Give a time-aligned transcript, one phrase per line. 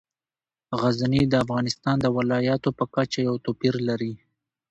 [0.79, 4.13] غزني د افغانستان د ولایاتو په کچه یو توپیر لري.